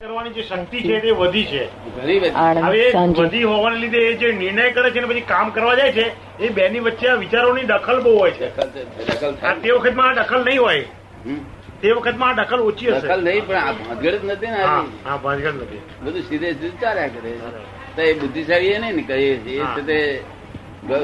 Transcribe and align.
કરવાની 0.00 0.32
જે 0.32 0.42
શક્તિ 0.42 0.78
છે 0.80 1.00
તે 1.00 1.10
વધી 1.12 1.46
છે. 1.46 1.64
હવે 2.58 2.84
વધી 3.14 3.42
હોવાને 3.44 3.76
લીધે 3.78 4.00
એ 4.02 4.16
જે 4.16 4.32
નિર્ણય 4.32 4.72
કરે 4.72 4.92
છે 4.92 5.00
ને 5.00 5.06
પછી 5.06 5.26
કામ 5.26 5.52
કરવા 5.52 5.74
જાય 5.76 5.92
છે 5.92 6.06
એ 6.38 6.48
બેની 6.50 6.80
વચ્ચે 6.80 7.06
આ 7.08 7.16
વિચારોની 7.16 7.66
દખલ 7.66 8.00
બહુ 8.00 8.12
હોય 8.18 8.32
છે. 8.32 8.48
તે 9.62 9.68
વખતમાં 9.70 10.08
આ 10.10 10.22
દખલ 10.22 10.42
નહીં 10.44 10.60
હોય. 10.60 10.84
તે 11.82 11.92
વખતમાં 11.92 12.32
આ 12.32 12.38
દખલ 12.40 12.60
ઓછી 12.62 12.88
હશે. 12.88 13.00
દખલ 13.02 13.20
નહીં 13.22 13.44
પણ 13.44 13.56
આ 13.58 13.72
ભાંગડ 13.74 14.14
જ 14.14 14.24
નથી 14.24 14.46
ને 14.46 14.60
હા. 14.62 15.18
ભાંજગડ 15.18 15.56
નથી. 15.58 15.82
બધું 16.02 16.22
સીધે 16.22 16.48
સીધું 16.54 16.80
ચાલ્યા 16.80 17.12
કરે 17.14 17.32
તો 17.94 18.00
એ 18.02 18.14
બુદ્ધિશાળી 18.14 18.72
એ 18.72 18.78
નહીં 18.78 18.96
ને 18.96 19.02
કહીએ 19.04 19.36
છીએ 19.44 19.62
એ 19.62 19.66
છે 19.76 19.82
તે 19.84 19.98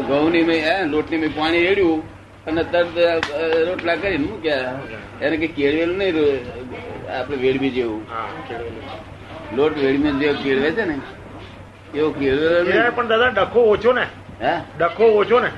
ઘઉંની 0.08 0.44
મેં 0.44 0.90
લોટની 0.90 1.20
મેં 1.20 1.32
પાણી 1.36 1.64
રેડ્યું 1.68 2.00
અને 2.46 2.62
તરત 2.64 2.96
રોટલા 3.68 3.96
કરીને 3.96 4.26
મૂક્યા. 4.26 4.72
એને 5.20 5.36
કઈ 5.36 5.52
કેળવેલું 5.56 5.98
નહીં 5.98 6.14
રો- 7.10 7.36
વેડમી 7.36 7.70
જેવું. 7.70 8.06
લોટ 9.56 9.78
વેડમી 9.78 10.10
જેવો 10.12 10.34
કેળવે 10.42 10.70
છે 10.70 10.84
ને 10.84 10.98
એવો 11.94 12.10
કેળવે 12.10 12.90
પણ 12.90 13.06
દાદા 13.06 13.28
ડખો 13.28 13.60
ઓછો 13.60 13.92
ને. 13.92 14.06
હે? 14.46 14.60
ડખો 14.78 15.04
ઓછો 15.04 15.40
ને. 15.40 15.50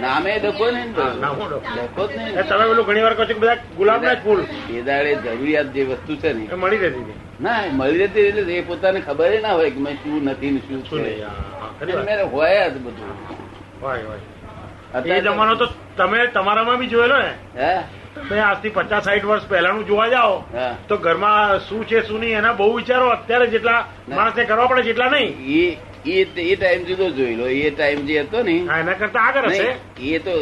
નામે 0.00 0.38
ડખો 0.38 0.70
ને 0.70 0.84
ડખો. 0.86 2.06
જ 2.06 2.16
નહીં. 2.16 2.48
તમે 2.48 2.66
પેલું 2.66 2.86
ઘણી 2.86 3.00
વાર 3.00 3.14
કહો 3.14 3.24
છો 3.24 3.38
બધા 3.38 3.54
ગુલાબ 3.76 4.02
ના 4.02 4.14
ફૂલ. 4.14 4.44
એ 4.70 4.82
દાડે 4.82 5.14
જરૂરિયાત 5.14 5.66
જે 5.66 5.84
વસ્તુ 5.84 6.16
છે 6.16 6.32
ને 6.32 6.44
એ 6.44 6.54
મળી 6.54 6.76
રહેતી 6.76 7.12
ના 7.40 7.64
મળી 7.72 7.98
રહેતી 7.98 8.20
એટલે 8.20 8.54
એ 8.54 8.60
પોતાને 8.60 9.00
ખબર 9.00 9.40
ના 9.40 9.52
હોય 9.52 9.70
કે 9.70 9.80
મેં 9.80 9.94
શું 9.94 10.24
નથી 10.24 10.50
ને 10.50 10.58
શું 10.58 10.84
છે. 10.84 11.24
હોય 12.24 12.70
જ 12.70 12.72
બધું. 12.72 13.14
હોય 13.82 14.02
હોય. 14.02 14.18
એ 15.04 15.20
જમાનો 15.20 15.54
તો 15.54 15.66
તમે 15.96 16.26
તમારામાં 16.26 16.78
બી 16.78 16.86
જોયેલો 16.86 17.16
ને 17.18 17.62
હે? 17.62 17.82
તમે 18.18 18.38
આજથી 18.40 18.70
પચાસ 18.70 19.04
સાઠ 19.04 19.24
વર્ષ 19.24 19.48
પહેલાનું 19.48 19.84
જોવા 19.88 20.06
જાઓ 20.10 20.36
તો 20.88 20.96
ઘરમાં 20.98 21.60
શું 21.60 21.84
છે 21.86 22.02
શું 22.02 22.20
નહીં 22.20 22.38
એના 22.40 22.54
બહુ 22.54 22.68
વિચારો 22.76 23.06
અત્યારે 23.10 23.46
જેટલા. 23.54 23.80
માણસને 24.10 24.44
કરવા 24.46 24.68
પડે 24.68 24.82
જેટલા 24.82 25.10
નહીં. 25.10 25.32
એ 26.08 26.18
એ 26.44 26.56
ટાઈમ 26.56 26.82
જુદો 26.88 27.06
જોઈ 27.10 27.36
લો 27.36 27.46
એ 27.58 27.70
ટાઈમ 27.70 28.00
જે 28.08 28.18
હતો 28.20 28.42
ને 28.42 28.54
એના 28.74 28.94
કરતા 28.94 29.24
આગળ 29.28 29.48
હશે. 29.50 29.70
એ 30.10 30.18
તો 30.20 30.34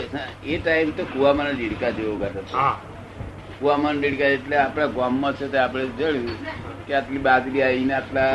એ 0.47 0.58
ટાઈમ 0.58 0.92
તો 0.92 1.02
કુવામાં 1.06 1.56
લીડકા 1.61 1.91
જેવો 1.92 2.14
હતો 2.27 2.42
કુવામાં 3.58 3.97
લીડકા 4.02 4.30
એટલે 4.36 4.56
આપણા 4.58 4.91
ગામમાં 4.97 5.34
છે 5.34 5.47
તે 5.48 5.58
આપણે 5.58 5.86
જોયું 5.98 6.39
કે 6.86 6.92
આટલી 6.95 7.22
બાજરી 7.27 7.62
આવીને 7.62 7.95
આટલા 7.95 8.30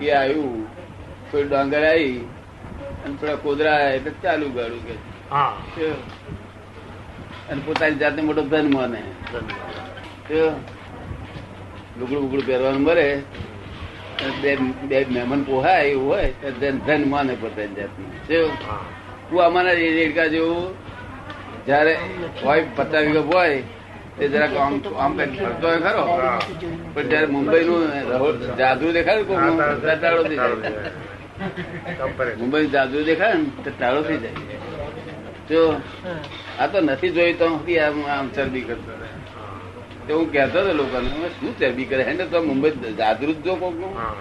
એ 0.00 0.12
આવ્યું 0.12 0.56
થોડી 1.30 1.48
ડાંગર 1.48 1.82
આવી 1.84 2.16
અને 3.04 3.14
થોડા 3.20 3.36
કોદરા 3.44 3.78
એટલે 3.90 4.12
ચાલુ 4.22 4.46
ગાડું 4.56 4.82
કે? 4.88 4.94
અને 7.50 7.60
પોતાની 7.66 8.00
જાતને 8.02 8.22
મોટો 8.28 8.42
ધન 8.52 8.66
માને? 8.76 9.00
લુગડું 11.98 12.20
બુગડું 12.22 12.44
પહેરવાનું 12.48 12.82
મરે 12.86 13.06
બે 14.42 14.50
બે 14.88 14.96
મહેમાન 15.14 15.40
પોહાય 15.48 15.84
એવું 15.92 16.06
હોય 16.10 16.28
ધન 16.60 16.76
ધન 16.86 17.02
માને 17.12 17.34
પોતાની 17.42 17.76
જાતની. 17.78 18.10
તું 19.28 19.40
અમારા 19.48 19.76
રેડકા 19.80 20.28
જેવું 20.34 20.64
જયારે 21.66 21.92
હોય 22.44 22.62
પચાસ 22.76 23.04
વીઘા 23.06 23.26
હોય 23.32 23.58
તે 24.18 24.24
જરાક 24.32 24.54
આમ 24.64 24.74
આમ 25.04 25.12
કઈ 25.18 25.30
ફરતો 25.38 25.66
હોય 25.68 25.80
ખરો. 25.86 26.04
પણ 26.94 27.06
જયારે 27.10 27.28
મુંબઈ 27.34 27.64
નું 27.68 27.82
જાદુ 28.60 28.86
દેખાય 28.96 29.22
ટાળો 30.00 30.22
થઈ 30.28 30.40
જાય. 30.42 30.68
મુંબઈ 32.40 32.66
જાદુ 32.74 32.98
દેખાય 33.10 33.36
ને 33.42 33.48
તો 33.64 33.70
ટાળો 33.78 34.00
થઈ 34.08 34.20
જાય. 34.24 34.38
જો 35.50 35.60
આ 36.60 36.66
તો 36.66 36.80
નથી 36.80 37.10
જોયું 37.10 37.38
તો 37.38 37.48
સુધી 37.48 37.78
આમ 37.78 38.06
આમ 38.06 38.28
ચરબી 38.28 38.60
કરતો 38.60 38.90
રહે. 38.90 39.08
તો 40.08 40.18
હું 40.18 40.32
કહેતો 40.32 40.60
હતો 40.60 40.72
લોકોને 40.72 41.08
શું 41.08 41.58
ચરબી 41.58 41.84
કરે? 41.84 42.02
હે 42.02 42.16
તો 42.16 42.42
મુંબઈ 42.42 42.70
જાદુ 42.70 43.32
જ 43.32 43.36
જો 43.36 43.54
કોક 43.54 43.96
હા. 43.96 44.14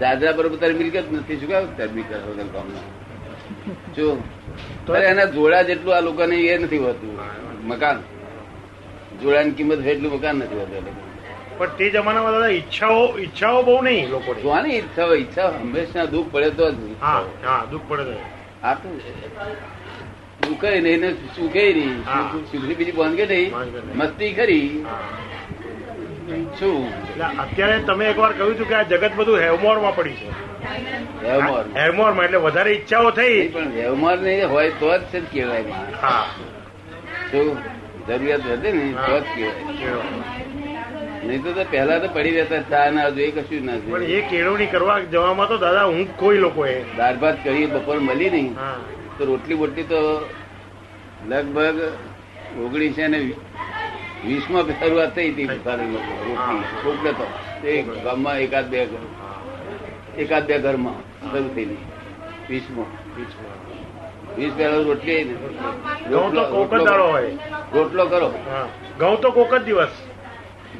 દાદરા 0.00 0.32
બરોબર 0.32 0.56
તારી 0.56 0.74
મિલકત 0.74 1.12
નથી. 1.12 1.36
શું 1.36 1.48
કામ 1.48 1.64
ચરબી 1.76 2.02
કરે 2.02 2.18
વગર 2.18 2.44
કામના 2.52 2.80
જો 3.96 4.22
તો- 4.86 4.96
અરે 4.96 5.06
એના 5.06 5.24
જોડા 5.24 5.62
જેટલું 5.62 5.96
આ 5.96 6.00
લોકોને 6.00 6.36
એ 6.36 6.58
નથી 6.58 6.78
હોતું. 6.78 7.18
મકાન. 7.66 7.98
જોડાની 9.22 9.50
કિંમત 9.50 9.78
હોય 9.78 9.92
એટલું 9.92 10.12
મકાન 10.12 10.36
નથી 10.36 10.58
હોતું. 10.58 10.84
પણ 11.58 11.66
તે 11.66 11.90
જમાનામાં 11.90 12.32
દાદા 12.32 12.48
ઈચ્છાઓ 12.48 13.18
ઈચ્છાઓ 13.18 13.62
બહુ 13.62 13.82
નહીં 13.82 14.10
લોકો 14.10 14.34
જોવાની 14.34 14.76
ઈચ્છા 14.76 15.04
હોય 15.04 15.18
ઈચ્છા 15.18 15.48
હંમેશા 15.48 16.04
દુઃખ 16.04 16.26
પડે 16.32 16.50
તો 16.50 16.70
જ. 16.70 16.74
હા 17.00 17.22
હા 17.44 17.64
દુઃખ 17.70 17.82
પડે 17.88 18.04
છે 18.04 18.16
આ 18.62 18.74
તો 18.74 18.88
દુઃખે 20.54 20.80
નહીં 20.80 21.00
ને 21.00 21.14
નહીં. 21.74 22.04
સુખની 22.52 22.74
બીજી 22.74 22.92
બંધ 22.92 23.20
નહીં? 23.20 23.52
મસ્તી 23.94 24.32
ખરી. 24.32 24.84
શું? 26.58 26.88
અત્યારે 27.38 27.78
તમે 27.78 28.04
એકવાર 28.04 28.32
કહ્યું 28.32 28.54
હતું 28.54 28.68
કે 28.68 28.74
આ 28.74 28.82
જગત 28.82 29.12
બધું 29.16 29.38
હેવમોરમાં 29.38 29.96
પડી 29.96 30.12
છે. 30.12 30.28
હેવમોર. 31.28 31.64
હેવમોરમાં 31.76 32.24
એટલે 32.24 32.36
વધારે 32.36 32.72
ઈચ્છાઓ 32.72 33.10
થઈ. 33.10 33.48
પણ 33.48 33.72
હેવમોર 33.72 34.16
નહીં 34.16 34.50
હોય 34.50 34.70
તો 34.70 34.98
જ 34.98 35.00
છે 35.12 35.20
કહેવાયમાં. 35.20 35.86
હા. 36.02 36.24
શું? 37.30 37.58
જરૂરિયાત 38.08 38.40
વધે 38.40 38.72
ને 38.72 38.92
તો 38.92 39.20
જ 39.20 39.22
કહેવાય. 39.22 40.44
નહીં 41.24 41.42
તો 41.42 41.64
પહેલા 41.70 41.98
તો 41.98 42.08
પડી 42.08 42.30
રહેતા 42.30 42.62
ચા 42.70 42.90
ના 42.90 43.08
જોઈએ 43.08 43.30
કશું 43.30 43.64
ના 43.64 43.72
પણ 43.72 44.02
એ 44.02 44.20
કેળવણી 44.20 44.66
કરવા 44.66 44.98
જવામાં 45.00 45.48
તો 45.48 45.58
દાદા 45.58 45.84
હું 45.84 46.16
કોઈ 46.16 46.38
લોકો 46.38 46.66
દાળ 46.98 47.16
ભાત 47.16 47.44
કરી 47.44 47.66
બપોર 47.66 47.98
મળી 47.98 48.30
નહીં. 48.30 48.54
તો 49.18 49.24
રોટલી 49.24 49.54
બોટલી 49.54 49.82
તો 49.82 50.28
લગભગ 51.28 51.78
ઓગણીસો 52.64 53.08
ને 53.08 53.18
વીસમાં 54.26 54.66
શરૂઆત 54.78 55.14
થઈ 55.14 55.30
હતી 55.32 55.46
બુખારી 55.48 57.14
તો 57.18 57.26
તે 57.62 57.70
ગામમાં 58.04 58.38
એકાદ 58.40 58.66
બે 58.70 58.86
ઘર. 58.86 59.04
એકાદ 60.22 60.44
બે 60.46 60.58
ઘરમાં 60.64 60.98
શરૂ 61.30 61.50
થઈ 61.54 61.78
વીસમાં 62.48 62.90
વીસ 64.36 64.52
પહેલા 64.56 64.82
રોટલી 64.88 65.22
ઘઉં 66.10 66.34
તો 66.34 66.42
કોક 66.54 66.72
જ 66.74 66.84
દાડો 66.84 67.06
હોય. 67.12 67.30
રોટલો 67.74 68.04
કરો. 68.06 68.28
ઘઉં 68.98 69.16
તો 69.22 69.28
કોક 69.32 69.52
જ 69.54 69.62
દિવસ. 69.64 69.94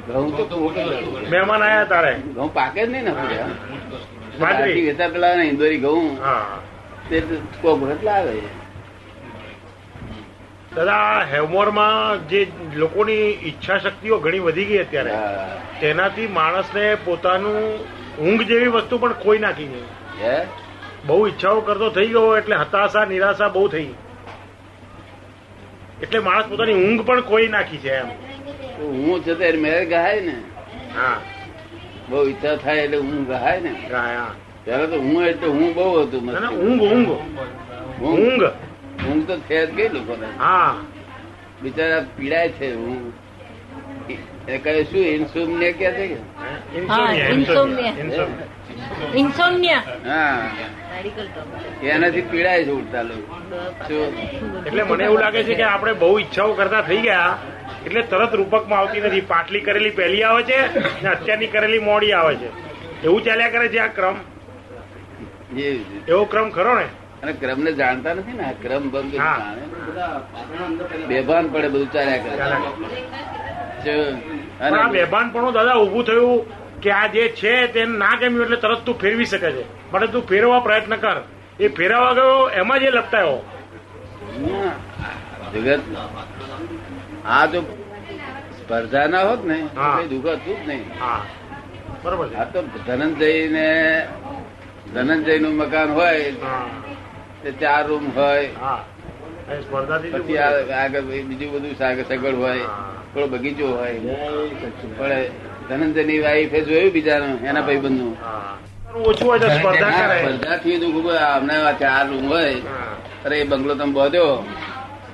ઘઉં 0.07 0.29
તો. 0.37 0.43
મહેમાન 1.31 1.61
આયા 1.61 1.85
તારે. 1.85 2.13
ઘઉં 2.35 2.53
પાકે 2.53 2.81
જ 2.85 2.89
નહીં 2.91 3.05
ને 3.05 3.11
વેચા 4.87 5.09
પેલા 5.09 5.33
ઇન્દોરી 5.43 5.79
ઘઉં. 5.79 6.17
તે 7.09 7.23
કોક 7.61 7.79
ભરત 7.79 8.03
લાવે. 8.03 8.35
દાદા 10.75 11.25
હેવમોરમાં 11.31 12.27
જે 12.29 12.47
લોકોની 12.75 13.13
ઈચ્છા 13.29 13.77
શક્તિઓ 13.77 14.17
ઘણી 14.19 14.39
વધી 14.39 14.65
ગઈ 14.65 14.77
અત્યારે. 14.77 15.11
તેનાથી 15.81 16.27
માણસને 16.27 16.95
પોતાનું 16.95 17.79
ઊંઘ 18.19 18.41
જેવી 18.41 18.67
વસ્તુ 18.67 18.97
પણ 18.97 19.13
ખોઈ 19.13 19.39
નાખી 19.39 19.67
છે. 19.67 20.43
બહુ 21.07 21.27
ઈચ્છાઓ 21.27 21.61
કરતો 21.61 21.89
થઈ 21.89 22.07
ગયો 22.07 22.37
એટલે 22.37 22.55
હતાશા 22.55 23.05
નિરાશા 23.05 23.47
બહુ 23.47 23.67
થઈ. 23.67 23.87
એટલે 26.01 26.19
માણસ 26.19 26.45
પોતાની 26.45 26.73
ઊંઘ 26.73 27.01
પણ 27.05 27.21
ખોઈ 27.21 27.47
નાખી 27.47 27.77
છે 27.77 27.95
એમ. 27.95 28.07
હું 28.79 29.23
છે 29.23 29.33
તે 29.33 29.51
મેર 29.51 29.89
ગહાય 29.89 30.21
ને. 30.21 30.35
હા. 30.95 31.21
બહુ 32.09 32.27
ઈચ્છા 32.27 32.55
થાય 32.55 32.77
એટલે 32.77 32.97
હું 32.97 33.27
ગહાય 33.27 33.59
ને. 33.59 33.75
ત્યારે 34.65 34.87
તો 34.87 34.95
હું 34.95 35.25
એટલે 35.25 35.47
હું 35.47 35.75
બહુ 35.75 36.01
હતું. 36.01 36.21
ઊંઘ. 36.49 36.81
ઊંઘ? 36.81 37.07
ઊંઘ. 38.03 38.43
ઊંઘ 39.05 39.11
ઊંઘ 39.11 39.27
તો 39.27 39.35
છે 39.39 39.65
જ 39.67 39.75
કઈ 39.75 39.89
લોકોને. 39.89 40.27
હા. 40.39 40.75
બિચારા 41.63 42.01
પીડાય 42.17 42.49
છે 42.49 42.73
હું. 42.73 43.13
એ 44.47 44.57
કહે 44.57 44.83
શું 44.83 44.99
ઇન્સોમનિયા 44.99 45.71
કે 45.71 45.87
છે 45.91 46.05
હા 50.05 50.49
એનાથી 51.83 52.21
પીડાય 52.21 52.63
છે 52.63 52.71
ઉડતા 52.71 53.03
લોકો. 53.03 53.35
એટલે 54.65 54.83
મને 54.83 55.03
એવું 55.03 55.19
લાગે 55.19 55.43
છે 55.43 55.55
કે 55.55 55.63
આપણે 55.63 55.93
બહુ 55.93 56.19
ઈચ્છાઓ 56.19 56.53
કરતા 56.53 56.81
થઈ 56.81 57.01
ગયા 57.01 57.37
એટલે 57.85 58.01
તરત 58.03 58.33
રૂપકમાં 58.33 58.79
આવતી 58.79 59.01
નથી. 59.01 59.21
પાટલી 59.21 59.61
કરેલી 59.61 59.91
પહેલી 59.91 60.23
આવે 60.23 60.43
છે 60.43 60.57
ને 61.01 61.09
અત્યારની 61.09 61.47
કરેલી 61.47 61.79
મોડી 61.79 62.13
આવે 62.13 62.35
છે. 62.35 62.49
એવું 63.03 63.21
ચાલ્યા 63.23 63.49
કરે 63.49 63.69
છે 63.69 63.79
આ 63.79 63.87
ક્રમ? 63.87 64.15
એ 65.57 65.79
એવો 66.07 66.25
ક્રમ 66.25 66.49
ખરો 66.49 66.75
ને? 66.75 66.87
અને 67.21 67.31
ક્રમ 67.41 67.59
ને 67.65 67.71
જાણતા 67.79 68.13
નથી 68.17 68.37
ને 68.41 68.47
ક્રમ 68.63 68.83
ભંગ 68.93 69.11
બેભાન 71.09 71.45
પડે 71.53 71.67
બધું 71.73 71.89
ચાલ્યા 71.95 72.23
કરે. 72.23 72.33
અને 74.65 74.77
બેભાન 74.95 75.27
પણ 75.33 75.53
દાદા 75.57 75.77
ઉભું 75.85 76.03
થયું 76.09 76.39
કે 76.83 76.89
આ 77.01 77.07
જે 77.15 77.23
છે 77.39 77.53
તેને 77.73 77.93
ના 78.01 78.15
ગમ્યું 78.19 78.43
એટલે 78.45 78.57
તરત 78.63 78.81
તું 78.87 78.95
ફેરવી 79.03 79.29
શકે 79.31 79.49
છે. 79.55 79.63
પણ 79.91 80.11
તું 80.13 80.23
ફેરવા 80.31 80.61
પ્રયત્ન 80.67 80.95
કર. 81.05 81.17
એ 81.63 81.65
ફેરવા 81.77 82.13
ગયો 82.17 82.35
એમાં 82.59 82.79
જે 82.83 82.89
લપટાયો. 82.97 83.39
જગત 85.53 85.81
આ 87.35 87.45
જો 87.51 87.59
સ્પર્ધા 88.59 89.07
ના 89.13 89.25
હોત 89.29 89.41
ને 89.49 89.57
દુઃખ 90.11 90.29
હતું 90.35 90.57
જ 90.57 90.67
નહીં. 90.69 90.83
બરોબર 92.03 92.27
આ 92.41 92.47
તો 92.53 92.59
ધનંજય 92.87 93.29
ને 93.55 93.67
ધનંજયનું 94.93 95.55
મકાન 95.61 95.89
હોય 95.97 96.31
ચાર 97.51 97.87
રૂમ 97.87 98.11
હોય. 98.15 98.49
પછી 100.11 100.37
આગળ 100.71 101.01
બીજું 101.01 101.53
બધું 101.53 101.75
સગડ 102.03 102.35
હોય. 102.35 102.59
થોડો 103.13 103.27
બગીચો 103.27 103.67
હોય. 103.67 103.99
પણ 104.97 105.23
ધનંજયની 105.69 106.19
વાઈફે 106.19 106.61
જોયું 106.61 106.91
બીજાનું 106.91 107.41
એના 107.41 107.61
ભાઈ 107.61 107.77
બંધ. 107.77 108.17
ઓછું 108.95 109.29
હોય 109.29 109.39
સ્પર્ધા. 109.39 111.71
ચાર 111.71 112.07
રૂમ 112.07 112.29
હોય. 112.29 112.55
અરે 113.25 113.39
એ 113.39 113.43
બંગલો 113.43 113.75
તમે 113.75 113.91
બોધ્યો 113.91 114.45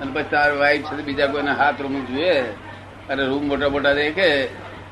અને 0.00 0.12
પછી 0.12 0.24
તાર 0.30 0.56
વાઈફ 0.56 0.82
છે 0.82 1.02
બીજા 1.02 1.26
કોઈના 1.26 1.52
હાથ 1.52 1.80
રૂમ 1.80 2.04
જોઈએ 2.04 2.44
અને 3.08 3.24
રૂમ 3.24 3.48
મોટા 3.48 3.68
મોટા 3.68 3.92
દેખે. 3.92 4.48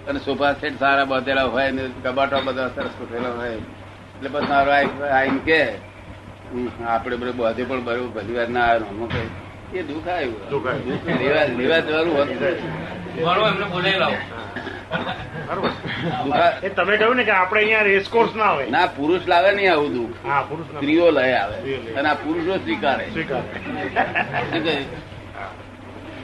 અને 0.09 0.19
સોફા 0.19 0.53
સેટ 0.53 0.79
સારા 0.79 1.05
બાંધેલા 1.05 1.45
હોય 1.45 1.71
ને 1.71 1.83
કબાટો 2.05 2.41
બધા 2.41 2.69
સરસ 2.69 2.87
ગોઠવેલા 2.87 3.31
હોય. 3.31 3.51
એટલે 3.51 4.29
પછી 4.29 4.47
તારો 4.47 4.71
વાઈફ 4.71 5.03
આવીને 5.03 5.41
કે 5.45 5.65
"હમ, 5.65 5.71
આપણે 6.89 7.17
બધું 7.17 7.37
બાંધે 7.37 7.63
પણ 7.65 7.85
બરોબર 7.85 8.11
ભલી 8.17 8.37
વાર 8.37 8.49
ના 8.49 8.67
આવ્યો 8.73 9.09
કઈ." 9.13 9.29
એ 9.79 9.83
દુઃખ 9.83 10.09
આવ્યું 10.09 10.49
દુઃખ 10.51 10.67
આવ્યું. 10.67 10.99
લેવા 11.59 11.81
જવાનું 11.81 12.15
હોતું 12.17 12.39
તમે 16.77 16.97
કહ્યું 16.97 17.17
ને 17.17 17.25
કે 17.25 17.31
આપણે 17.31 17.61
અહીંયા 17.61 17.83
રેસકોર્સ 17.83 18.33
ના 18.37 18.45
આવે 18.45 18.65
ના 18.71 18.87
પુરુષ 18.87 19.29
લાવે 19.29 19.51
નહીં 19.53 19.73
આવું 19.73 19.93
દુઃખ. 19.95 20.17
હા 20.27 20.43
પુરુષ 20.43 20.69
ના 20.73 20.81
સ્ત્રીઓ 20.81 21.11
લઈ 21.11 21.33
આવે. 21.33 21.57
અને 21.99 22.09
આ 22.09 22.15
પુરુષો 22.15 22.53
સ્વીકારે. 22.57 23.07
સ્વીકાર. 23.13 23.43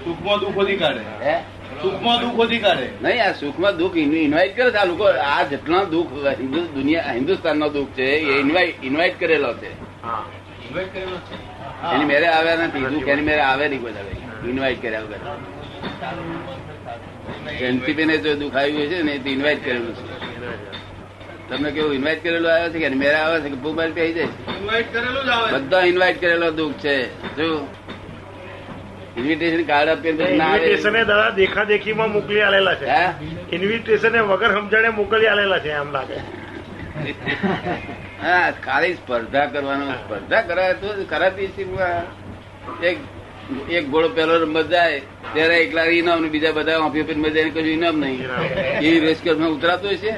સુખમાં 0.04 0.38
દુઃખ 0.40 0.58
ઓછી 0.58 0.76
કાઢે 0.76 1.02
હે? 1.22 1.34
સુખમાં 1.82 2.20
દુઃખ 2.20 2.38
ઓછી 2.38 2.58
કાઢે 2.58 2.88
નહીં 3.02 3.22
આ 3.24 3.32
સુખમાં 3.32 3.74
દુઃખ 3.78 3.96
ઇન્વાઇટ 3.96 4.56
કરે 4.56 4.70
છે 4.70 4.78
આ 4.78 4.84
લોકો. 4.84 5.04
આ 5.04 5.42
જેટલા 5.50 5.84
દુઃખ 5.84 6.12
હિન્દુ 6.40 6.60
દુનિયા 6.74 7.12
હિન્દુસ્તાન 7.18 7.56
નો 7.58 7.68
દુઃખ 7.68 7.92
છે 7.96 8.06
એ 8.14 8.40
ઇન્વાઇટ 8.40 8.84
ઇન્વાઇટ 8.84 9.20
કરેલો 9.20 9.52
છે. 9.54 9.70
હા 9.70 9.85
એની 11.92 12.04
મેરે 12.04 12.26
આવ્યા 12.26 12.56
નથી 12.56 12.84
હું 12.84 13.04
કેની 13.04 13.22
મેરે 13.22 13.40
આવે 13.40 13.68
નહીં 13.68 13.82
બધા 13.82 14.48
ઇન્વાઇટ 14.48 14.82
કર્યા 14.82 15.00
વગર. 15.00 15.20
એનસીપી 17.60 18.18
જો 18.18 18.34
દુઃખ 18.34 18.58
છે 18.88 19.02
ને 19.02 19.18
તો 19.18 19.28
ઇન્વાઇટ 19.28 19.64
કરેલું 19.64 19.94
છે 19.94 20.02
તમને 21.48 21.70
કેવું 21.70 21.94
ઇન્વાઇટ 21.94 22.22
કરેલું 22.22 22.52
આવે 22.54 22.70
છે 22.70 22.78
કે 22.78 22.88
મેરા 22.88 23.22
આવે 23.26 23.40
છે 23.40 23.48
કે 23.48 23.54
મોબાઈલ 23.54 23.92
પે 23.92 24.12
જાય? 24.12 24.28
ઇન્વાઇટ 24.60 24.92
કરેલું 24.92 25.24
જ 25.24 25.28
આવે 25.28 25.58
બધા 25.58 25.80
ઇન્વાઇટ 25.80 26.20
કરેલો 26.20 26.50
દુઃખ 26.50 26.72
છે. 26.74 26.96
જો 27.36 27.68
ઇન્વિટેશન 29.16 29.62
કાર્ડ 29.62 29.88
આપીને 29.88 30.24
ઇન્વિટેશન 30.24 30.92
દાદા 30.92 31.30
દેખા 31.30 31.64
દેખીમાં 31.64 32.12
મોકલી 32.12 32.40
આલેલા 32.40 32.74
છે. 32.74 32.86
હે? 32.86 33.04
ઇન્વિટેશને 33.52 34.18
વગર 34.20 34.50
સમજણે 34.54 34.88
મોકલી 34.88 35.26
આલેલા 35.26 35.58
છે 35.58 35.70
એમ 35.70 35.92
લાગે. 35.92 36.18
હા 38.22 38.50
ખાલી 38.64 38.94
સ્પર્ધા 38.94 39.46
કરવાનો 39.46 39.92
સ્પર્ધા 39.92 40.42
કરાય 40.42 40.74
તો 40.74 40.88
ખરાબી 41.10 41.46
છે 41.46 41.62
એક 42.86 42.98
એક 43.70 43.90
ઘોડો 43.90 44.08
પહેલો 44.08 44.38
રમત 44.38 44.66
જાય 44.66 45.00
ત્યારે 45.32 45.56
એકલા 45.56 45.84
ઇનામ 45.84 46.22
ને 46.22 46.28
બીજા 46.28 46.52
બધા 46.52 46.78
ઓફી 46.78 47.00
ઓફી 47.00 47.14
મજા 47.14 47.40
એને 47.40 47.50
કશું 47.50 47.66
ઇનામ 47.66 47.96
નહીં. 48.00 48.20
એવી 48.78 49.00
રેસમાં 49.00 49.48
ઉતરાતો 49.50 49.88
છે 49.88 50.12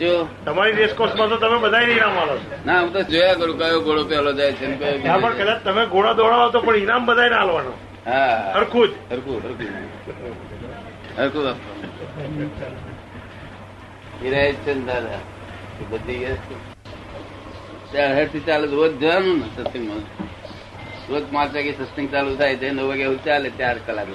જો. 0.00 0.28
તમારી 0.44 0.72
રેસકોર્સમાં 0.72 1.28
તો 1.28 1.36
તમે 1.36 1.58
બધા 1.58 1.80
ઇનામ 1.80 2.18
આલો 2.18 2.38
ના 2.66 2.80
હું 2.80 2.92
તો 2.92 3.02
જોયા 3.02 3.34
કરું 3.34 3.58
કયો 3.58 3.80
ઘોડો 3.80 4.04
પહેલો 4.04 4.32
જાય 4.32 4.52
છે 4.52 4.66
ને 4.66 4.76
પણ 4.76 5.32
કદાચ 5.32 5.62
તમે 5.64 5.86
ઘોડા 5.86 6.12
દોડાવો 6.12 6.50
તો 6.50 6.60
પણ 6.60 6.76
ઇનામ 6.76 7.06
બધાને 7.06 7.36
આલવાનો. 7.36 7.72
હા. 8.06 8.52
સરખું 8.52 8.88
જ. 8.88 8.92
હરખું 9.10 9.36
હરખું. 9.36 9.66
હરખું. 11.18 11.48
આપવાનું. 11.48 12.50
એ 14.24 14.30
રહે 14.30 14.52
જ 14.52 14.56
છે 14.56 14.74
ને 14.74 14.80
દાદા. 14.80 15.33
બધી 15.90 16.24
એ 16.24 16.36
ચાલે 18.46 18.66
રોજ 18.66 18.98
જવાનું 18.98 19.38
ને 19.38 19.44
સત્સંગમાં 19.56 20.02
રોજ 21.10 21.22
પાંચ 21.32 21.54
વાગે 21.54 21.72
સત્સંગ 21.72 22.12
ચાલુ 22.12 22.36
થાય 22.36 22.56
છે 22.56 22.70
નવ 22.70 22.88
વાગે 22.88 23.16
ચાલે 23.16 23.50
ચાર 23.50 23.76
કલાક. 23.86 24.06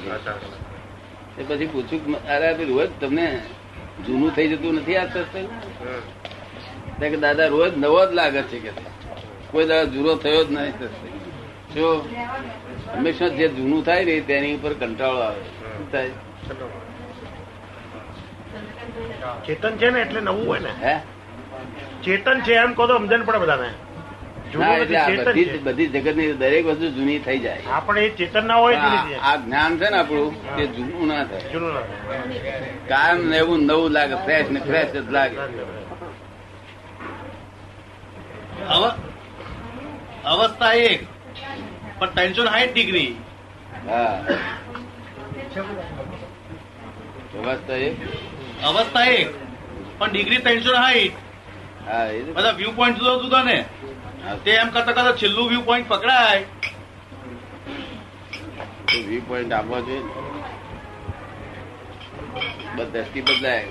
એ 1.39 1.43
પછી 1.47 1.65
પૂછ્યું 1.65 2.27
અરે 2.27 2.65
રોજ 2.65 2.89
તમને 3.01 3.39
જૂનું 4.07 4.35
થઈ 4.35 4.47
જતું 4.47 4.75
નથી 4.75 4.95
આ 4.95 5.05
સત્સંગ? 5.05 5.49
કે 6.99 7.17
દાદા 7.17 7.45
રોજ 7.45 7.77
નવો 7.77 8.05
જ 8.05 8.13
લાગે 8.13 8.41
છે 8.41 8.59
કે 8.59 8.71
કોઈ 9.51 9.65
દાદા 9.65 9.83
જૂનો 9.83 10.15
થયો 10.15 10.43
જ 10.43 10.51
નહીં 10.51 10.71
સત્સંગ. 10.71 11.21
જો 11.75 12.09
હંમેશા 12.95 13.27
જે 13.27 13.47
જૂનું 13.47 13.85
થાય 13.85 14.05
ને 14.05 14.21
તેની 14.21 14.55
ઉપર 14.55 14.73
કંટાળો 14.73 15.19
આવે. 15.19 15.41
થાય? 15.91 16.09
ચેતન 19.45 19.77
છે 19.77 19.89
ને 19.89 20.01
એટલે 20.01 20.21
નવું 20.21 20.47
હોય 20.47 20.59
ને. 20.59 20.69
હે? 20.83 20.99
ચેતન 22.03 22.37
છે 22.45 22.53
એમ 22.63 22.73
કહો 22.73 22.83
તો 22.87 22.97
સમજણ 22.97 23.23
પડે 23.29 23.39
બધાને. 23.45 23.69
બધી 24.53 25.59
બધી 25.65 25.87
જગતની 25.87 26.33
દરેક 26.33 26.65
વસ્તુ 26.65 26.87
જૂની 26.95 27.19
થઈ 27.25 27.39
જાય. 27.39 27.61
આપણે 27.77 28.01
એ 28.05 28.09
ચેતન 28.17 28.47
ના 28.47 28.55
હોય 28.55 28.77
આ 29.21 29.35
જ્ઞાન 29.37 29.77
છે 29.79 29.87
ને 29.89 29.97
આપણું 29.97 30.33
તે 30.55 30.63
જૂનું 30.77 31.07
ના 31.07 31.23
થાય. 31.25 31.51
જૂનું 31.51 31.73
ના 31.73 31.85
થાય. 31.89 32.61
કાયમ 32.89 33.33
એવું 33.33 33.59
નવું 33.67 33.91
લાગે 33.91 34.17
ફ્રેશ 34.25 34.49
ને 34.49 34.59
ફ્રેશ 34.59 34.91
જ 34.95 34.97
લાગે. 35.11 35.37
અવસ્થા 40.25 40.73
એક 40.73 41.01
પણ 41.99 42.09
ત્રણસો 42.15 42.41
હાઈ 42.47 42.67
ડિગ્રી 42.73 43.11
હા. 43.87 44.15
એક. 47.77 47.95
અવસ્થા 48.69 49.05
એક 49.05 49.29
પણ 49.99 50.09
ડિગ્રી 50.11 50.41
ત્રણસો 50.45 50.73
જ. 50.73 51.11
બધા 51.89 52.51
વ્યૂ 52.51 52.71
પોઈન્ટ 52.71 52.97
જુદા 52.99 53.17
જુદા 53.23 53.43
ને. 53.43 53.57
તે 54.43 54.51
એમ 54.51 54.69
કરતા 54.69 54.93
કરતા 54.93 55.13
છેલ્લું 55.13 55.49
વ્યૂ 55.49 55.61
પોઈન્ટ 55.61 55.89
પકડાય. 55.89 56.41
વ્યૂ 59.07 59.21
પોઈન્ટ 59.27 59.53
આપવા 59.53 59.79
જોઈએ 59.79 60.03
દ્રષ્ટિ 62.93 63.21
બદલાય 63.21 63.63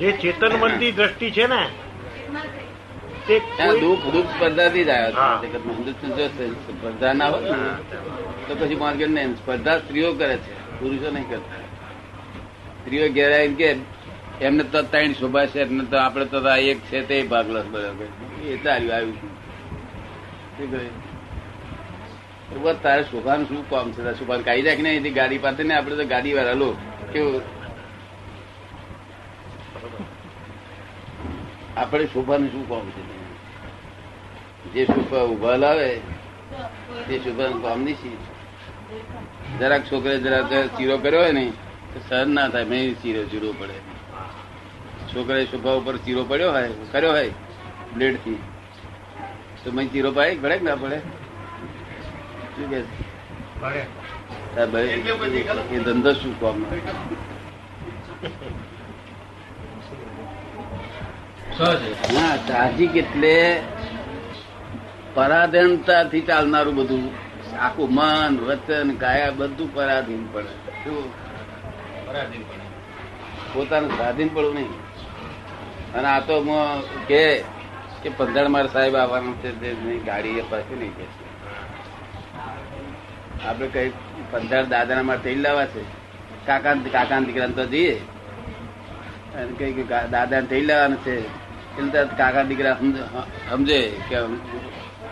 જે 0.00 0.08
ચેતનવંતી 0.12 0.92
દ્રષ્ટિ 0.92 1.26
છે 1.30 1.46
ને 1.46 1.62
તે 3.26 3.34
દુઃખ 3.80 4.04
દુઃખ 4.12 4.30
સ્પર્ધાથી 4.36 4.84
જ 4.84 4.90
આવ્યો 4.90 5.38
સ્પર્ધા 6.68 7.12
ના 7.12 7.28
હોય 7.28 7.50
ને 7.52 7.70
તો 8.48 8.52
પછી 8.54 8.74
માર્ગ 8.74 9.00
ને 9.08 9.22
સ્પર્ધા 9.34 9.78
સ્ત્રીઓ 9.78 10.10
કરે 10.12 10.36
છે 10.36 10.52
પુરુષો 10.80 11.08
નહીં 11.10 11.28
કરતા. 11.28 11.60
સ્ત્રીઓ 12.80 13.06
ઘેરાય 13.12 13.48
કે 13.60 13.68
એમને 14.40 14.64
તો 14.64 14.82
ત્રણ 14.82 15.12
શોભા 15.14 15.46
છે, 15.46 15.60
એમને 15.60 15.84
તો 15.84 15.96
આપડે 15.96 16.24
તો 16.24 16.38
એક 16.70 16.78
છે 16.90 17.06
તે 17.06 17.22
ભાગલો 17.24 17.62
બરાબર. 17.72 18.06
એ 18.48 18.56
તાર્યું 18.64 18.94
આવ્યું 18.94 19.16
છે? 19.20 20.78
તો 22.52 22.72
તારે 22.82 23.02
શોભાનું 23.10 23.46
શું 23.48 23.68
કામ 23.70 23.92
છે? 23.92 24.02
તારે 24.02 24.42
કાઢી 24.42 24.66
રાખીને 24.66 24.88
અહીંથી 24.88 25.10
ગાડી 25.18 25.38
પાસે 25.38 25.62
ને 25.62 25.74
આપડે 25.74 25.96
તો 25.96 26.06
ગાડી 26.06 26.34
વાળા 26.34 26.60
લો. 26.62 26.76
કેવું? 27.12 27.42
આપણે 31.76 32.06
શોભાનું 32.12 32.50
શું 32.50 32.68
કામ 32.68 32.86
છે? 32.94 33.02
જે 34.74 34.86
શોભા 34.86 35.24
ઊભા 35.30 35.56
લાવે, 35.56 35.90
તે 37.06 37.14
શોભાનું 37.24 37.62
કામ 37.62 37.80
નહીં 37.84 38.18
જરાક 39.58 39.82
છોકરે 39.90 40.18
જરાક 40.20 40.52
ચીરો 40.76 40.98
કર્યો 40.98 41.22
હોય 41.22 41.32
ને 41.32 41.52
સહન 42.08 42.28
ના 42.34 42.48
થાય, 42.48 42.64
મેં 42.64 42.94
ચીરો 43.02 43.22
ચીરો 43.30 43.52
પડે. 43.60 43.91
છોકરાએ 45.14 45.44
શોભા 45.44 45.76
ઉપર 45.80 45.96
ચીરો 45.96 46.24
પડ્યો 46.24 46.52
હોય 46.52 46.68
કર્યો 46.92 47.12
હોય 47.12 47.30
બ્લેડથી 47.96 48.38
તો 49.64 49.72
મેં 49.72 49.92
ચીરો 49.92 50.10
પાડે 50.12 50.36
પડે 50.36 50.56
કે 50.58 50.64
ના 50.64 50.74
પડે. 50.74 50.98
શું 52.54 52.70
કે? 52.70 52.80
છે? 53.74 53.82
આ 54.60 54.66
ભાઈ, 54.66 54.88
એ 55.72 55.78
ધંધો 55.78 56.12
શું 56.12 56.40
કામ? 56.40 56.56
તાજી 61.58 61.94
સાહજિક 62.48 62.96
એટલે 62.96 63.34
પરાધીનતાથી 65.14 66.20
ચાલનારું 66.20 66.74
બધું. 66.74 67.04
આખું 67.60 67.90
મન 67.94 68.40
વચન 68.40 68.94
કાયા 68.96 69.30
બધું 69.30 69.74
પરાધીન 69.74 70.24
પડે. 70.32 70.54
શું? 70.84 71.04
પોતાનું 73.54 73.90
સ્વાધીન 73.96 74.28
પડવું 74.28 74.54
નહીં. 74.54 74.81
અને 75.94 76.08
આ 76.08 76.20
તો 76.20 76.36
કે 77.08 77.22
કે 78.02 78.10
પંદર 78.16 78.46
માર 78.48 78.66
સાહેબ 78.66 78.94
આવવાનું 78.96 79.34
છે 79.42 79.50
તે 79.60 79.68
ગાડી 80.06 80.42
પાસે 80.50 80.74
નહીં 80.74 80.94
કે 80.98 81.04
આપડે 83.46 83.66
કઈ 83.66 83.92
પંદર 84.30 84.64
દાદાના 84.64 85.02
માર 85.02 85.18
તેલ 85.18 85.40
લાવવા 85.42 85.66
છે? 85.66 85.82
કાકા 86.46 86.74
કાકા 86.92 87.20
દીકરા 87.20 87.46
તો 87.46 87.64
જઈએ. 87.66 87.94
અને 89.36 89.52
કઈ 89.58 89.84
દાદાને 90.10 90.46
તેલ 90.46 90.66
લાવવાનું 90.66 91.00
છે? 91.04 91.16
એટલે 91.78 92.04
કાકા 92.16 92.42
દીકરા 92.42 92.76
સમજે 93.50 93.78
કે 94.08 94.16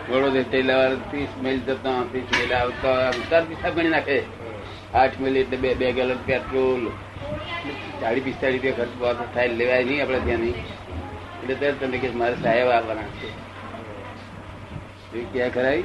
વડોદરા 0.09 0.43
તેલ 0.51 0.65
લાવવા 0.65 1.09
ત્રીસ 1.09 1.33
મિલ 1.43 1.59
જતો 1.67 1.91
ત્રીસ 2.11 2.29
મિલ 2.39 2.51
આવતો 2.53 2.89
ચાર 3.29 3.43
પીસા 3.45 3.69
ગણી 3.69 3.89
નાખે. 3.89 4.19
આઠ 4.93 5.19
મિલ 5.19 5.37
એટલે 5.37 5.57
બે 5.57 5.69
બે 5.73 5.91
ગેલન 5.91 6.19
પેટ્રોલ 6.25 6.83
ચાલીસ 8.01 8.23
પિસ્તાળીસ 8.23 8.63
રૂપિયા 8.63 8.85
ખર્ચ 8.85 8.97
બહાર 8.99 9.15
થાય 9.33 9.47
લેવાય 9.47 9.83
નહીં 9.83 10.01
આપણે 10.01 10.19
ત્યાં 10.19 10.39
નહીં. 10.39 10.55
એટલે 11.43 11.55
ત્યારે 11.55 11.77
તમે 11.77 11.97
કે 11.97 12.09
મારે 12.09 12.35
સાહેબ 12.35 12.67
આવવાના 12.67 13.03
છે. 13.03 13.29
એ 15.19 15.23
ક્યાં 15.33 15.49
ખરાઈ 15.49 15.83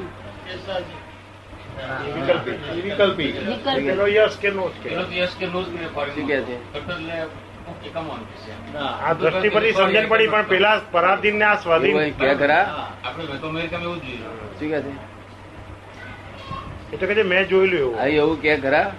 મેં 17.24 17.48
જોયેલું 17.48 18.00
એવું 18.06 18.42
કે 18.42 18.56
ખરા? 18.56 18.92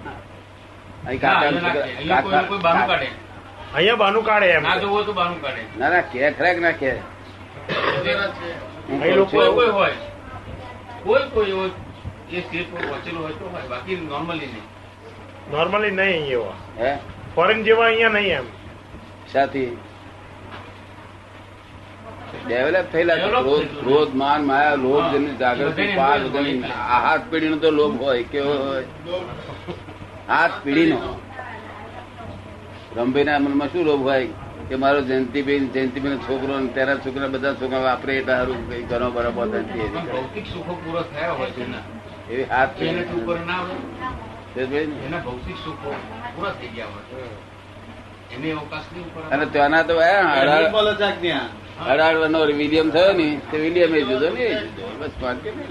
અહીંયા 3.74 3.96
બાનું 4.02 4.24
કાઢે. 4.28 4.48
એમ 4.56 4.62
ના 4.62 4.76
જોવું 4.82 4.94
હોય 4.94 5.06
તો 5.06 5.12
બહાનું 5.18 5.40
કાઢે. 5.42 5.62
ના 5.78 5.90
ના 5.94 6.04
કે 6.12 6.18
ખરા 6.38 6.60
ના 6.64 6.72
કે. 6.80 6.90
કોઈ 9.32 9.50
કોઈ 9.58 9.72
હોય. 9.78 9.96
કોઈ 11.04 11.26
કોઈ 11.34 11.50
એવો 11.54 11.64
એ 12.30 12.40
સ્ટેજ 12.40 12.66
પર 12.72 12.80
પહોંચેલો 12.88 13.18
હોય 13.24 13.34
તો 13.40 13.44
હોય. 13.52 13.66
બાકી 13.72 13.96
નોર્મલી 14.12 14.50
નહીં. 14.54 14.66
નોર્મલી 15.52 15.94
નહીં 15.98 16.24
એવા. 16.38 16.56
હે? 16.80 16.90
ફોરેન 17.34 17.60
જેવા 17.68 17.86
અહીંયા 17.90 18.14
નહીં 18.16 18.38
એમ. 18.38 18.46
સાથી 19.32 19.68
ડેવલપ 22.46 22.86
થયેલા 22.92 23.18
ક્રોધ 23.82 24.12
માન 24.22 24.40
માયા 24.52 24.80
લોભ. 24.86 25.06
જેની 25.12 25.36
જાગૃતિ 25.44 25.84
પાર 26.00 26.16
એમ 26.16 26.24
બધાની 26.30 26.56
હોય. 26.62 26.74
આ 26.94 27.00
હાથ 27.06 27.24
પેઢીનો 27.30 27.56
તો 27.66 27.70
લોભ 27.82 27.96
હોય 28.08 28.22
કેવો 28.32 28.54
હોય. 28.64 28.86
હાથ 30.28 30.52
પેઢીનો. 30.64 30.98
ગંભીરના 32.94 33.38
મનમાં 33.38 33.68
શું 33.72 33.84
લોભ 33.84 34.02
હોય? 34.02 34.28
કે 34.68 34.76
મારો 34.76 35.00
જયંતિબેન 35.00 35.62
જયંતિબેન 35.72 36.18
છોકરો 36.18 36.66
તેના 36.66 36.94
છોકરા 36.94 37.26
બધા 37.26 37.54
છોકરા 37.54 37.78
વાપરે 37.78 38.12
એટલે 38.16 38.34
સારું 38.34 38.70
કઈ 38.70 38.82
ઘણો 38.82 39.10
બરાબર 39.10 39.46
નથી 39.46 39.88
ભૌતિક 40.12 40.46
સુખો 40.52 40.72
પૂરો 40.84 41.02
થયા 41.02 41.32
હોય 41.32 41.50
છે 41.50 41.62
એવી 42.32 42.44
હાથ 42.44 42.68
તો 42.68 42.78
પેઢી. 42.78 43.20
ઉપર 43.22 43.38
ના? 43.38 43.62
એના 45.06 45.18
ભૌતિક 45.18 45.56
સુખો 45.64 45.90
પૂરા 46.36 46.50
થઈ 46.50 46.68
ગયા 46.76 46.84
હોય. 46.84 47.28
એને 48.34 48.48
અવકાશ 48.52 48.86
નહીં 48.92 49.06
ઉપર 49.06 49.34
અને 49.34 49.46
ત્યાંના 49.46 49.82
તો 49.82 49.94
વર્ષનો 51.88 52.38
વિલિયમ 52.46 52.90
થયો 52.90 53.12
ને 53.12 53.40
તે 53.50 53.56
વિલિયમ 53.58 53.94
એ 53.94 54.02
જુદો 54.02 54.28
ને. 54.30 54.46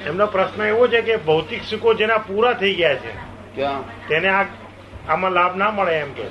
એમનો 0.07 0.25
પ્રશ્ન 0.27 0.61
એવો 0.61 0.87
છે 0.87 1.01
કે 1.01 1.17
ભૌતિક 1.17 1.61
સુખો 1.69 1.93
જેના 1.93 2.17
પૂરા 2.17 2.53
થઈ 2.53 2.75
ગયા 2.75 2.95
છે. 2.95 3.11
તેને 4.07 4.29
આ 4.29 4.45
આમાં 5.09 5.31
લાભ 5.31 5.55
ના 5.57 5.71
મળે 5.71 5.93
એમ 5.99 6.13
કે. 6.13 6.25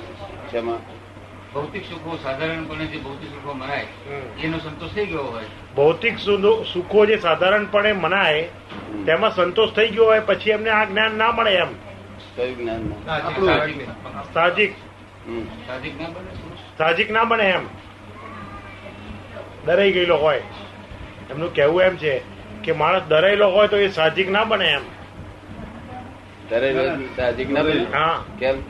ભૌતિક 1.53 1.85
સુખો 1.85 2.17
સાધારણપણે 2.23 2.85
જે 2.85 2.97
ભૌતિક 2.97 3.29
સુખો 3.29 3.53
મરાય 3.53 3.85
એનો 4.43 4.57
સંતોષ 4.57 4.89
થઈ 4.89 5.05
ગયો 5.05 5.23
હોય. 5.23 5.43
ભૌતિક 5.75 6.19
સુખો 6.73 7.05
જે 7.05 7.17
સાધારણપણે 7.17 7.93
મનાય 7.93 8.41
તેમાં 9.05 9.35
સંતોષ 9.35 9.71
થઈ 9.73 9.87
ગયો 9.87 10.05
હોય 10.05 10.19
પછી 10.19 10.49
એમને 10.49 10.69
આ 10.69 10.85
જ્ઞાન 10.85 11.17
ના 11.17 11.31
મળે 11.31 11.53
એમ. 11.53 11.67
જ્ઞાન 12.37 12.93
સાહજિક 14.33 14.71
સાહજિક 16.77 17.11
ના 17.11 17.23
બને 17.23 17.43
એમ. 17.43 17.65
ડરાઈ 19.65 19.91
ગયેલો 19.91 20.17
હોય. 20.17 20.41
એમનું 21.31 21.55
કહેવું 21.55 21.81
એમ 21.81 21.95
છે 21.95 22.21
કે 22.63 22.71
માણસ 22.71 23.01
ડરાયેલો 23.07 23.49
હોય 23.49 23.67
તો 23.67 23.77
એ 23.77 23.87
સાહજિક 23.87 24.29
ના 24.29 24.43
બને 24.43 24.65
એમ. 24.65 24.81
સાહજિક 27.15 27.51
ના 27.51 27.63
કેમ? 28.39 28.61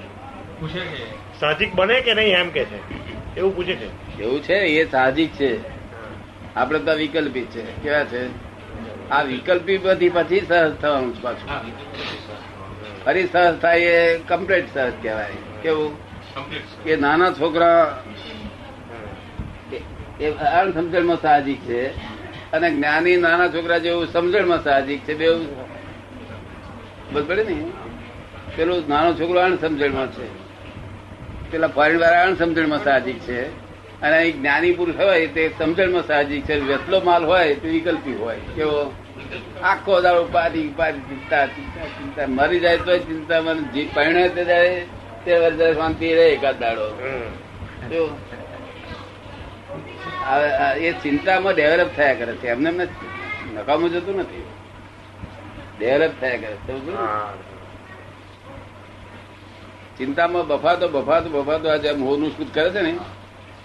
સાહજિક 1.39 1.75
બને 1.75 2.01
કે 2.01 2.13
નહીં 2.13 2.37
એમ 2.37 2.49
કે 2.49 2.65
છે? 2.65 2.79
એવું 3.39 3.55
પૂછે 3.55 3.75
છે. 3.75 4.21
એવું 4.21 4.43
છે? 4.43 4.53
એ 4.53 4.91
સાહજિક 4.91 5.33
છે. 5.33 5.59
આપડે 6.55 6.79
તો 6.79 6.93
વિકલ્પી 6.93 7.41
છે. 7.41 7.61
કેવા 7.61 8.03
છે? 8.03 8.25
આ 9.09 9.21
વિકલ્પી 9.21 9.77
બધી 9.77 10.09
પછી 10.09 10.39
સહજ 10.39 10.73
થવાનું 10.73 11.21
પાછું. 11.21 11.49
ફરી 13.05 13.27
સહજ 13.27 13.59
થાય 13.59 13.79
એ 13.79 14.17
કમ્પ્લીટ 14.17 14.73
સહજ 14.73 14.93
કહેવાય. 15.01 15.29
કેવું? 15.63 15.97
કે 16.83 16.95
નાના 16.95 17.31
છોકરા 17.31 18.03
એ- 20.21 20.31
અણસમજણમાં 20.31 21.21
સાહજિક 21.21 21.61
છે 21.61 21.87
અને 22.51 22.71
જ્ઞાની 22.71 23.17
નાના 23.17 23.47
છોકરા 23.47 23.77
જેવું 23.77 24.07
સમજણમાં 24.07 24.63
સાહજિક 24.63 24.99
છે. 24.99 25.13
બે 25.13 25.27
બરાબર 27.13 27.37
ને 27.37 27.65
પેલો 28.55 28.83
નાનો 28.89 29.13
છોકરો 29.13 29.39
અણસમજણમાં 29.39 30.07
છે. 30.11 30.27
પેલા 31.51 31.67
ફોરેન 31.67 31.99
વાળા 32.01 32.23
અણસમજણમાં 32.23 32.83
સાહજિક 32.83 33.19
છે. 33.19 33.41
અને 34.01 34.17
અહીં 34.17 34.39
જ્ઞાની 34.39 34.71
પુરુષ 34.71 34.95
હોય 34.95 35.27
તે 35.27 35.49
સમજણમાં 35.59 36.07
સાહજિક 36.07 36.45
છે. 36.45 36.59
વેસલો 36.59 37.01
માલ 37.01 37.25
હોય 37.25 37.55
તો 37.55 37.67
વિકલ્પી 37.67 38.13
હોય. 38.13 38.39
કેવો? 38.55 38.93
આખો 39.63 40.01
દાડો 40.01 40.23
પારી 40.31 40.73
પારી 40.77 40.99
ચિંતા 40.99 41.45
ચિંતા 41.45 41.85
ચિંતા. 41.87 42.23
મરી 42.27 42.59
જાય 42.59 42.77
તો 42.77 42.97
ચિંતા 42.97 43.41
મને 43.41 43.61
જે 43.61 43.89
પરિણે 43.93 44.29
તે 44.29 44.45
જાય 44.45 44.85
તે 45.25 45.39
વર્ષે 45.39 45.73
શાંતિ 45.73 46.13
રહે 46.15 46.29
એકાદ 46.29 46.59
દાડો. 46.59 46.89
જો. 47.89 48.09
એ 50.77 50.91
ચિંતામાં 50.91 51.53
ડેવલપ 51.53 51.89
થયા 51.95 52.13
કરે 52.13 52.33
છે. 52.33 52.47
એમને 52.47 52.69
એમને 52.69 52.87
નકામું 53.53 53.89
જતું 53.91 54.19
નથી. 54.19 54.43
ડેવલપ 55.77 56.13
થયા 56.21 56.37
કરે. 56.37 56.55
ચિંતામાં 59.97 60.45
બફાતો 60.47 60.85
બફાતો 60.87 61.27
બફાતો 61.29 61.65
આજે 61.69 61.83
જેમ 61.83 62.03
હોનું 62.03 62.29
સ્કૂત 62.31 62.49
કરે 62.53 62.69
છે 62.69 62.81
ને 62.81 62.93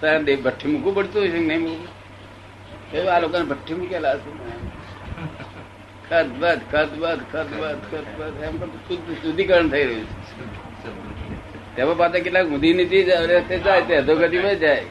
ત્યારે 0.01 0.37
ભઠ્ઠી 0.37 0.71
મૂકવું 0.73 0.95
પડતું 0.95 1.21
હોય 1.23 1.41
નહીં 1.41 1.63
મૂકવું? 1.65 1.91
એવું 2.93 3.11
આ 3.15 3.21
લોકોને 3.21 3.45
ભઠ્ઠી 3.51 3.75
મૂકેલા 3.75 4.15
હશે 4.15 4.31
ખતબત 6.09 6.61
ખતબત 6.71 6.71
ખત 6.73 6.91
બત 7.03 7.21
ખત 7.33 7.49
બત 7.61 7.81
ખત 7.91 8.07
બત 8.19 8.35
એમ 8.47 8.55
પણ 8.61 8.71
શુદ્ધિકરણ 9.23 9.69
થઈ 9.73 9.85
રહ્યું 9.85 10.09
છે. 10.09 10.91
તેમાં 11.77 11.97
પાછા 12.01 12.23
કેટલાક 12.25 12.47
ઊંધી 12.53 12.75
નીતિ 12.79 12.99
જાય 13.05 13.41
તે 13.89 13.95
અધોગતિમાં 13.97 14.57
જાય. 14.65 14.85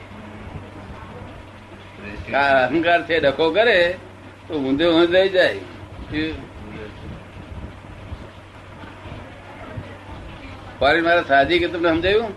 આ 2.34 2.54
અહંકાર 2.66 3.00
છે 3.08 3.16
ડખો 3.20 3.46
કરે 3.58 3.78
તો 4.48 4.54
ઊંધે 4.60 4.86
ઊંધે 4.88 5.22
જાય. 5.36 5.62
ફોરેન 10.82 11.04
મારા 11.06 11.26
સાજી 11.30 11.60
કે 11.62 11.68
તમને 11.74 11.90
સમજાયું? 11.90 12.32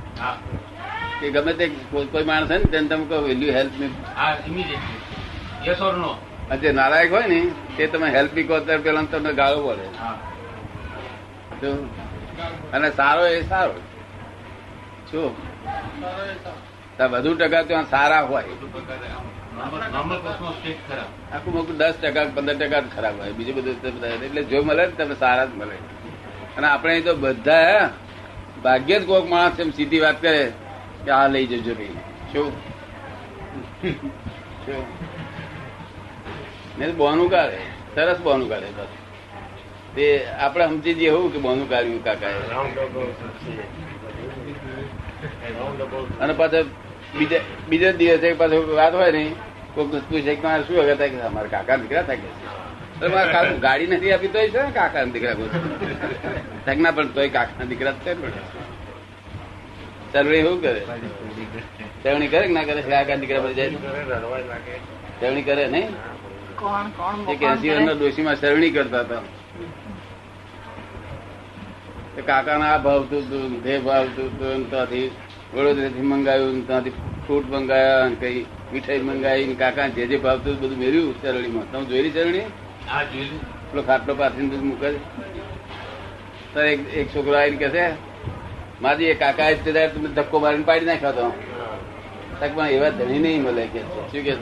કે 1.20 1.26
ગમે 1.34 1.52
તે 1.60 1.66
કોઈ 1.92 2.24
માણસ 2.30 2.50
હોય 2.50 2.60
ને 2.62 2.68
તેને 2.72 2.88
તમે 2.88 3.04
કહો 3.10 3.16
will 3.26 3.40
you 3.44 3.52
help 3.56 3.74
me 4.56 4.64
yes 5.66 5.80
or 5.88 5.94
no 5.96 6.10
જે 6.62 6.72
નાલાયક 6.78 7.10
હોય 7.16 7.26
ને 7.32 7.40
તે 7.76 7.86
તમે 7.94 8.08
હેલ્પ 8.16 8.32
મી 8.38 8.46
કહો 8.50 8.56
ત્યારે 8.66 8.82
પેલા 8.88 9.06
તમને 9.12 9.32
ગાળો 9.40 9.60
પડે. 9.68 9.86
અને 12.72 12.88
સારો 13.00 13.22
એ 13.26 13.40
સારો. 13.54 13.74
શું 15.10 15.30
વધુ 17.12 17.30
ટકા 17.34 17.62
ત્યાં 17.70 17.86
સારા 17.94 18.22
હોય. 18.30 18.44
આખું 21.32 21.52
મોટું 21.54 21.76
દસ 21.82 21.94
ટકા 22.02 22.24
પંદર 22.36 22.56
ટકા 22.62 22.80
જ 22.80 22.86
ખરાબ 22.96 23.16
હોય. 23.20 23.32
બીજું 23.32 23.54
બધું 23.56 23.74
એટલે 24.24 24.42
જો 24.52 24.58
મળે 24.62 24.82
ને 24.86 24.92
તમને 25.02 25.16
સારા 25.24 25.44
જ 25.44 25.52
મળે. 25.60 25.76
અને 26.56 26.66
આપણે 26.68 27.00
તો 27.00 27.14
બધા 27.16 27.90
ભાગ્ય 28.64 29.00
જ 29.00 29.06
કોઈક 29.06 29.26
માણસ 29.26 29.60
એમ 29.60 29.70
સીધી 29.70 30.00
વાત 30.00 30.22
કરે 30.22 30.52
કે 31.04 31.10
આ 31.10 31.28
લઈ 31.28 31.46
જજો 31.46 31.74
ભાઈ 31.74 31.88
શું? 32.32 32.52
બોનું 36.96 37.30
કાઢે. 37.30 37.58
સરસ 37.94 38.18
બોનું 38.18 38.48
કાઢે 38.48 38.66
બસ. 38.66 38.86
તે 39.96 40.26
આપણે 40.26 40.66
સમજી 40.66 40.94
જઈએ 40.94 41.08
એવું 41.08 41.32
કે 41.32 41.38
બોનું 41.38 41.68
કાઢ્યું 41.68 42.04
about. 45.80 46.20
અને 46.20 46.32
પાછા 46.32 46.62
બીજા 47.18 47.40
બીજા 47.68 47.92
દિવસે 47.92 48.32
પાછું 48.32 48.74
વાત 48.74 48.94
હોય 48.94 49.12
નહીં. 49.12 49.34
કોઈ 49.74 49.86
પૂછે 49.86 50.34
કે 50.34 50.42
મારે 50.42 50.62
શું 50.62 50.76
વગર 50.76 50.96
થાય 50.96 51.08
કે 51.08 51.20
અમારા 51.20 51.48
કાકા 51.48 51.76
નીકળ્યા 51.76 52.02
થાય 52.02 52.16
કે 52.16 52.22
કાકા 52.22 52.63
ગાડી 53.60 53.88
નથી 53.88 54.12
આપી 54.12 54.32
તોય 54.34 54.48
છે 54.50 54.62
કાકા 54.74 55.04
દીકરા 55.06 55.36
ના 56.76 56.92
પણ 56.92 57.08
તોય 57.14 57.30
કાકા 57.30 57.66
દીકરા 57.66 57.94
છે 58.04 58.12
સરવણી 60.12 60.42
શું 60.42 60.58
કરે? 60.60 60.82
સેવણી 62.02 62.28
કરે 62.28 62.42
કે 62.42 62.52
ના 62.52 62.64
કરે? 62.64 62.80
કાકા 62.84 63.16
દીકરા 63.16 63.42
પર 63.42 63.52
જાય. 63.52 63.78
સેવણી 65.20 65.44
કરે 65.44 65.64
નહીં? 65.68 65.88
કોણ 66.56 66.86
કોણ 66.98 67.18
એસી 67.28 67.70
વર્ષના 67.70 67.94
ડોશીમાં 67.94 68.36
સરવણી 68.36 68.72
કરતા 68.72 69.02
હતા. 69.04 69.22
કાકાના 72.22 72.72
આ 72.72 72.78
ભાવતું 72.78 73.22
હતું 73.24 73.54
તે 73.62 73.78
ભાવતું 73.80 74.28
હતું 74.30 74.66
ત્યાંથી 74.70 75.06
વડોદરાથી 75.52 76.06
મંગાવ્યું 76.10 76.60
ત્યાંથી 76.66 76.94
ફ્રૂટ 77.24 77.46
મંગાવ્યા 77.48 78.10
કઈ 78.20 78.46
મીઠાઈ 78.72 79.06
મંગાવી 79.08 79.56
કાકા 79.56 79.88
જે 79.96 80.06
જે 80.06 80.18
ભાવતું 80.18 80.60
બધું 80.60 80.78
મેળવ્યું 80.78 81.16
ચરણીમાં 81.22 81.66
તમે 81.68 81.84
જોયેલી 81.90 82.14
ચરણી 82.16 82.46
આ 82.92 83.04
જોયેલું 83.10 83.40
પેલો 83.70 83.82
ખાટલો 83.88 84.12
પાથરીને 84.20 84.48
બધું 84.50 84.66
મૂકે 84.68 84.88
છે. 86.54 86.62
એક 87.00 87.08
છોકરો 87.14 87.34
આવીને 87.38 87.58
કહે 87.62 87.68
છે 87.76 87.84
મારી 88.82 89.10
એ 89.12 89.14
કાકા 89.22 89.50
જ 89.52 89.56
તે 89.64 89.70
તમે 89.94 90.08
ધક્કો 90.16 90.36
મારીને 90.44 90.64
પાડી 90.68 90.88
નાખ્યો 90.90 91.12
હતો 91.12 91.26
પણ 92.40 92.68
એવા 92.76 92.90
ધણી 92.98 93.22
નહીં 93.24 93.42
મળે 93.42 93.64
કે 93.72 93.80
શું 94.10 94.22
કે 94.26 94.32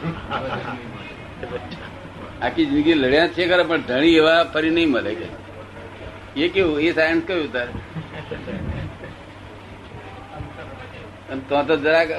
આખી 2.43 2.67
જિંદગી 2.71 2.95
લડ્યા 2.95 3.33
છે 3.35 3.43
ખરા, 3.49 3.69
પણ 3.71 3.83
ધણી 3.89 4.17
એવા 4.21 4.41
ફરી 4.53 4.75
નહીં 4.77 4.91
મળે 4.95 5.13
કે 5.21 5.27
એ 6.37 6.49
કેવું? 6.49 6.81
એ 6.81 6.93
સાયન્સ 6.93 7.25
કયું 7.27 7.53
તારે? 7.53 7.73
તો 11.49 11.63
તો 11.69 11.75
જરાક 11.85 12.11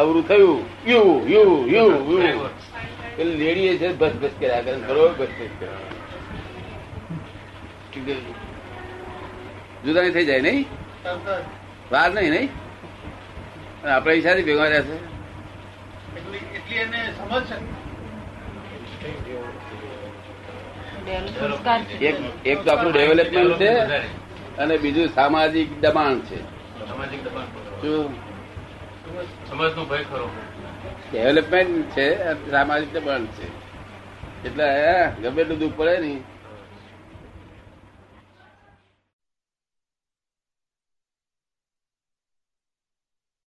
અવરું 0.00 0.24
થયું. 0.28 0.60
You 0.86 1.06
you 1.34 1.50
you 1.74 1.90
you. 2.14 2.40
પેલી 3.16 3.36
લેડીએ 3.42 3.72
છે 3.78 3.88
બસ 4.00 4.14
બસ 4.22 4.34
કર્યા 4.40 4.62
કરે 4.66 4.76
ખરો? 4.86 5.04
બસ 5.08 5.30
બસ 5.38 5.52
કર્યા 5.58 5.80
ઠીક 7.90 8.08
જુદા 9.84 10.10
થઈ 10.14 10.26
જાય 10.30 10.42
નહીં? 10.46 10.66
વાર 11.92 12.10
નહીં 12.14 12.32
નહીં? 12.34 12.50
અને 13.82 13.92
આપણે 13.92 14.12
ઈશાથી 14.14 14.46
ભેગા 14.48 14.68
રહ્યા 14.72 14.98
એટલી 16.16 16.42
એટલી 16.58 16.78
એને 16.84 17.00
સમજ 17.18 17.44
છે. 17.48 17.56
એક 22.08 22.16
એક 22.46 22.58
તો 22.64 22.68
આપણું 22.72 22.92
ડેવલપમેન્ટ 22.92 23.58
છે 23.58 23.70
અને 24.62 24.74
બીજું 24.78 25.08
સામાજિક 25.16 25.68
દબાણ 25.80 26.16
છે. 26.28 26.38
સામાજિક 26.88 27.20
દબાણ 27.24 27.48
શું? 27.80 28.14
સમાજનો 29.48 29.82
ભય 29.84 30.04
ખરો. 30.10 30.26
ડેવલપમેન્ટ 31.12 31.90
છે 31.90 32.06
સામાજિક 32.50 32.92
દબાણ 32.92 33.24
છે. 33.24 33.48
એટલે 34.48 34.64
ગમે 35.22 35.42
એટલું 35.42 35.58
દુઃખ 35.58 35.72
પડે 35.76 35.98
ને 35.98 36.16